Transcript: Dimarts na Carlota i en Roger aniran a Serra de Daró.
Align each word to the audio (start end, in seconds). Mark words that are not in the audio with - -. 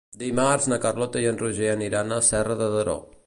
Dimarts 0.19 0.67
na 0.73 0.79
Carlota 0.85 1.21
i 1.25 1.27
en 1.33 1.37
Roger 1.43 1.69
aniran 1.75 2.15
a 2.17 2.21
Serra 2.31 2.59
de 2.65 2.73
Daró. 2.77 2.99